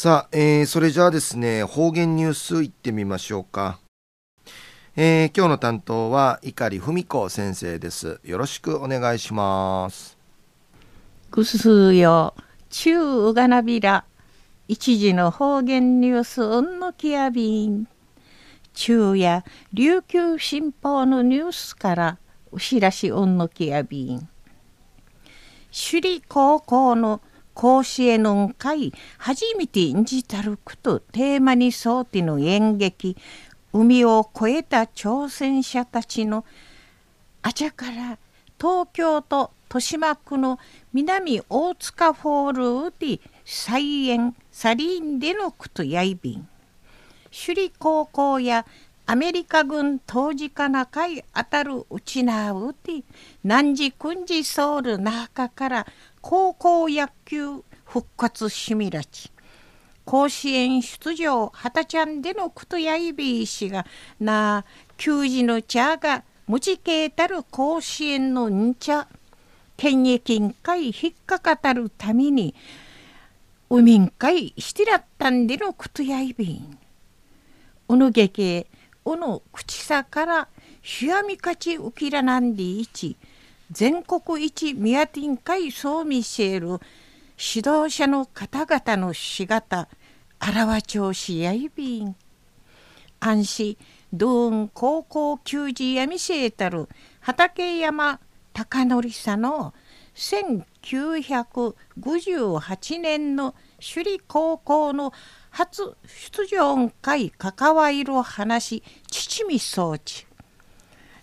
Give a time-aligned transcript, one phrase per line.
[0.00, 3.80] さあ、えー、それじゃあですね、方言ニュースいってみましょうか。
[4.94, 8.20] えー、今日の担当は碇文子先生です。
[8.22, 10.16] よろしくお願いします。
[11.32, 12.32] ぐすよ、
[12.70, 14.04] 中うがなびら、
[14.68, 17.88] 一時の方言ニュースうんのきやびん。
[18.74, 22.18] 中や琉球新報のニュースから
[22.52, 24.28] お知らしうんのきやびん。
[25.72, 27.20] 首里高校の
[27.58, 33.16] 甲子園の会初めて演じたることテーマに沿っての演劇
[33.72, 36.44] 海を越えた挑戦者たちの
[37.42, 38.16] あちゃから
[38.60, 40.60] 東京都豊島区の
[40.92, 46.48] 南大塚フォールで菜園サリンでのことやいびん。
[47.32, 48.66] 首里高校や
[49.10, 53.02] アメリカ軍当時かな会当たるうちなうて
[53.42, 55.86] 何時君時ソウル中から
[56.20, 59.32] 高校野球復活しみらち
[60.04, 63.86] 甲子園出場はたちゃんでのことやいびいしが
[64.20, 64.64] なあ
[64.98, 69.08] 球児の茶が無事形たる甲子園のん茶
[69.78, 72.54] 権益ん会引っかかたるために
[73.70, 76.78] 海ん会してらったんでのことやいびん。
[77.90, 78.66] うぬげけ
[79.12, 80.48] うぬ口さから
[80.82, 83.16] ひやみかちうきらなんでいち
[83.70, 86.78] 全国一宮ン会総見せる
[87.38, 89.88] 指導者の方々のしがた
[90.38, 92.16] 荒和町市やいびん。
[93.20, 93.78] 安市
[94.12, 96.88] ドーン高校球児やみせえたる
[97.20, 98.20] 畠山
[98.52, 99.74] 貴則さの
[100.14, 105.12] 1958年の首里高校の
[105.50, 110.26] 初出場会関わりる話父見装置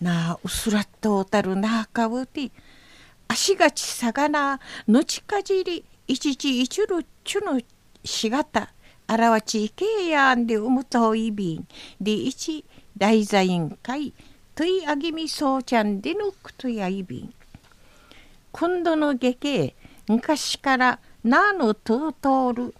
[0.00, 2.50] なあうすらっとたるなあかうて
[3.28, 7.60] 足がちさがなのちかじりいちちいちるちゅの
[8.04, 8.72] しがた
[9.06, 11.66] あらわちいけやんでうむといびん。
[12.00, 12.64] でいち
[12.96, 14.12] 大座員会
[14.54, 17.34] といあぎみそうちゃんでぬくとやいびん。
[18.52, 19.74] 今度の下系
[20.08, 22.74] 昔からなのとうとおる。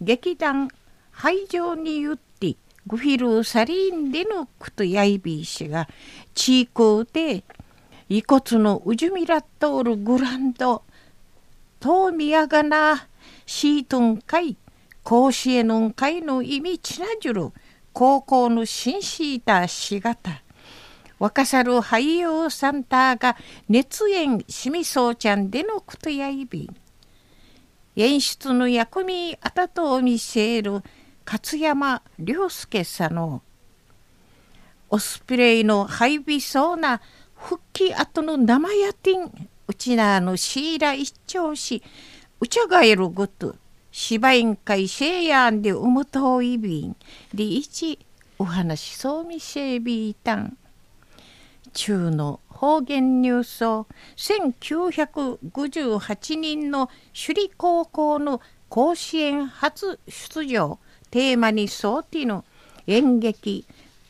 [0.00, 0.68] 劇団
[1.10, 2.56] 廃場に言って
[2.86, 5.88] グフィルサリンでのくとやいびいしが
[6.34, 7.44] 地域で
[8.08, 10.82] 遺骨のうじみらっとおるグランド
[11.78, 13.06] とみやがな
[13.46, 14.56] シートン会
[15.04, 17.52] 甲子園の会の意味ちなじゅる
[17.92, 20.42] 高校の紳士いたしがた。
[21.18, 23.36] 若さる俳優サンターが
[23.68, 26.68] 熱演しみそうちゃんでのことやいび
[27.96, 30.82] 演出の役にあたとを見せる
[31.26, 33.42] 勝山良介さんの
[34.88, 37.00] オスプレイの配備そうな
[37.34, 39.30] 復帰後の生やてん
[39.66, 41.82] うちなのシーラ一丁し
[42.40, 43.56] うちゃがえるごと
[43.92, 46.96] 芝居会シェやんでうむといびん。
[47.32, 47.98] でいち
[48.38, 50.56] お話そうみせびいたん。
[51.72, 60.78] 中の方言ニュースを1958人の首里高校の甲子園初出場
[61.10, 62.44] テーマに沿っての
[62.86, 63.66] 演劇。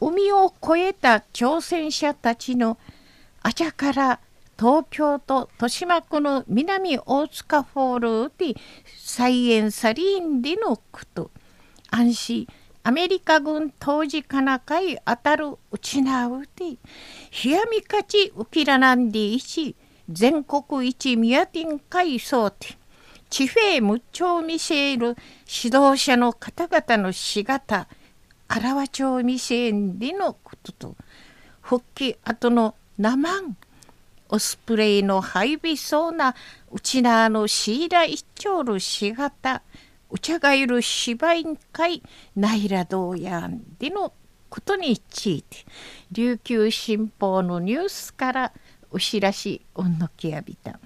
[0.00, 2.76] 海を越えた挑戦者たちの
[3.42, 4.20] あちゃから
[4.58, 8.60] 東京都豊島区の南大塚フォールで
[8.96, 10.82] 菜園サリーンでのこ
[11.14, 11.30] と。
[11.90, 12.48] 安心。
[12.86, 16.76] アメリカ軍当時かなかい当たるうちなうで
[17.44, 19.74] 冷やみかちうきらなんでいし
[20.10, 22.76] 全国一宮店会そうて
[23.30, 25.16] 地平無調見せる
[25.64, 27.88] 指導者の方々のしがた
[28.48, 30.96] 荒和町見せんでのことと
[31.62, 33.56] 復帰後の生ん
[34.28, 36.34] オスプレイの配備そうな
[36.70, 39.62] うちなのシーラ一丁るしがた
[40.14, 42.00] お茶がいる芝居会
[42.36, 44.12] ナイラ道やんでの
[44.48, 45.66] ことについて
[46.12, 48.52] 琉球新報のニュースから
[48.92, 50.70] お知らしおんのきやびた。
[50.70, 50.80] ん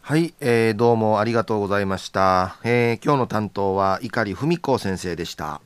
[0.00, 5.60] はい、えー、どうもありがとうございました、えー、今日の担当は碇文子先生でした。